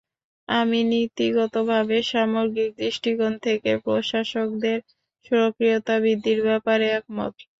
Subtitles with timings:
[0.49, 4.79] আমি নীতিগতভাবে সামগ্রিক দৃষ্টিকোণ থেকে প্রশাসকদের
[5.25, 7.33] সক্রিয়তা বৃদ্ধির ব্যাপারে একমত।